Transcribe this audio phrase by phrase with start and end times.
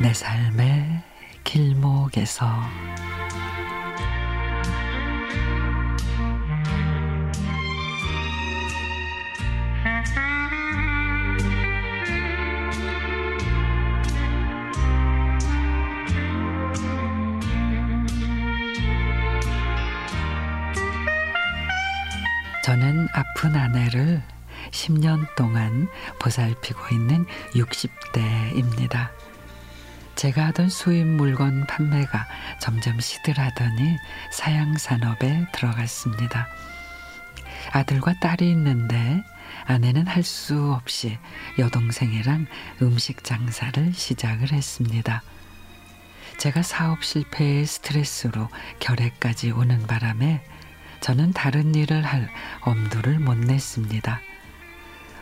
[0.00, 1.02] 내 삶의
[1.42, 2.46] 길목에서
[22.62, 24.22] 저는 아픈 아내를
[24.70, 25.88] 10년 동안
[26.20, 29.08] 보살피고 있는 60대입니다.
[30.18, 32.26] 제가 하던 수입 물건 판매가
[32.58, 33.98] 점점 시들하더니
[34.32, 36.48] 사양 산업에 들어갔습니다.
[37.70, 39.22] 아들과 딸이 있는데
[39.66, 41.16] 아내는 할 수 없이
[41.60, 42.46] 여동생이랑
[42.82, 45.22] 음식 장사를 시작을 했습니다.
[46.38, 48.48] 제가 사업 실패의 스트레스로
[48.80, 50.44] 결핵까지 오는 바람에
[50.98, 52.28] 저는 다른 일을 할
[52.62, 54.20] 엄두를 못 냈습니다.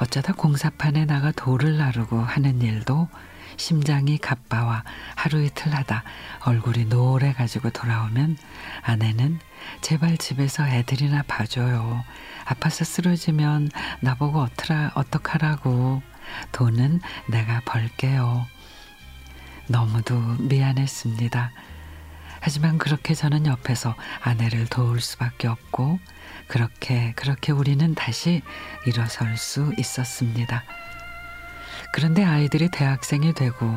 [0.00, 3.08] 어쩌다 공사판에 나가 돌을 나르고 하는 일도
[3.56, 6.02] 심장이 가빠와 하루 이틀 하다
[6.44, 8.36] 얼굴이 노래 가지고 돌아오면
[8.82, 9.38] 아내는
[9.80, 12.04] 제발 집에서 애들이나 봐줘요.
[12.44, 16.02] 아파서 쓰러지면 나보고 어떡하, 어떡하라고.
[16.52, 18.46] 돈은 내가 벌게요.
[19.68, 21.52] 너무도 미안했습니다.
[22.40, 26.00] 하지만 그렇게 저는 옆에서 아내를 도울 수밖에 없고
[26.48, 28.42] 그렇게 그렇게 우리는 다시
[28.84, 30.64] 일어설 수 있었습니다.
[31.92, 33.70] 그런데 아이들이 대학생이 되고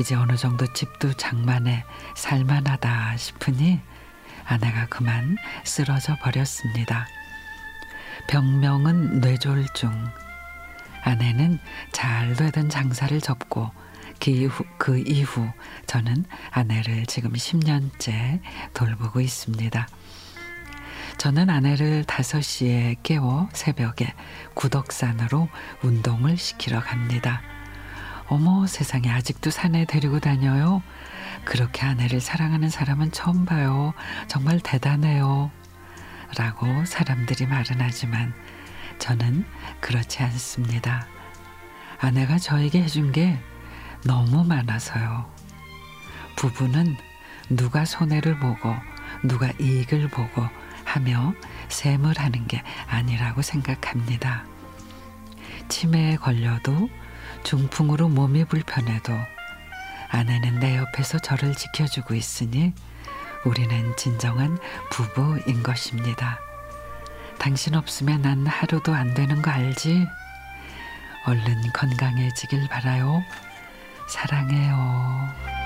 [0.00, 1.84] 이제 어느 정도 집도 장만해
[2.16, 3.80] 살만하다 싶으니
[4.46, 7.06] 아내가 그만 쓰러져 버렸습니다.
[8.28, 9.90] 병명은 뇌졸중.
[11.02, 11.58] 아내는
[11.92, 13.70] 잘 되던 장사를 접고
[14.20, 15.48] 그 이후, 그 이후
[15.86, 18.40] 저는 아내를 지금 10년째
[18.74, 19.86] 돌보고 있습니다.
[21.20, 24.14] 저는 아내를 5시에 깨워 새벽에
[24.54, 25.50] 구덕산으로
[25.82, 27.42] 운동을 시키러 갑니다.
[28.28, 30.82] 어머 세상에 아직도 산에 데리고 다녀요?
[31.44, 33.92] 그렇게 아내를 사랑하는 사람은 처음 봐요.
[34.28, 35.50] 정말 대단해요.
[36.38, 38.32] 라고 사람들이 말은 하지만
[38.98, 39.44] 저는
[39.80, 41.06] 그렇지 않습니다.
[41.98, 43.38] 아내가 저에게 해준 게
[44.06, 45.30] 너무 많아서요.
[46.36, 46.96] 부부는
[47.50, 48.74] 누가 손해를 보고
[49.22, 50.48] 누가 이익을 보고
[50.90, 51.34] 하며
[51.68, 54.44] 셈을 하는 게 아니라고 생각합니다.
[55.68, 56.88] 치매에 걸려도
[57.44, 59.12] 중풍으로 몸이 불편해도
[60.10, 62.74] 아내는 내 옆에서 저를 지켜주고 있으니
[63.44, 64.58] 우리는 진정한
[64.90, 66.38] 부부인 것입니다.
[67.38, 70.06] 당신 없으면 난 하루도 안 되는 거 알지?
[71.26, 73.22] 얼른 건강해지길 바라요.
[74.08, 75.59] 사랑해요.